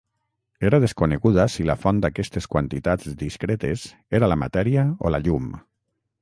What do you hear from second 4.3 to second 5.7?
la matèria o la llum.